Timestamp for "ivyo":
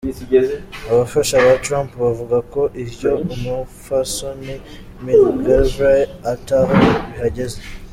2.83-3.11